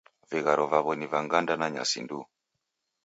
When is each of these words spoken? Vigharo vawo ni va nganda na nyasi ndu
Vigharo 0.31 0.63
vawo 0.71 0.91
ni 0.95 1.07
va 1.11 1.19
nganda 1.25 1.53
na 1.57 1.67
nyasi 1.73 1.99
ndu 2.03 2.19